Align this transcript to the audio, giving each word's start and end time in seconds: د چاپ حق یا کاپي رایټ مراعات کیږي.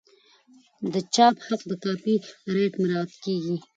د 0.93 0.95
چاپ 1.13 1.35
حق 1.45 1.61
یا 1.69 1.75
کاپي 1.83 2.15
رایټ 2.53 2.73
مراعات 2.81 3.11
کیږي. 3.23 3.55